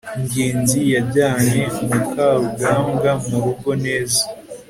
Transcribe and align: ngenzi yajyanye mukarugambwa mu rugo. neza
ngenzi 0.23 0.79
yajyanye 0.93 1.61
mukarugambwa 1.87 3.11
mu 3.27 3.37
rugo. 3.43 3.69
neza 3.85 4.21